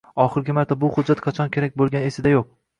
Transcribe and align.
Oxirgi 0.23 0.55
marta 0.59 0.77
bu 0.85 0.89
hujjat 0.95 1.23
qachon 1.27 1.53
kerak 1.59 1.79
bo`lgani 1.85 2.05
esida 2.11 2.37
yo`q 2.37 2.45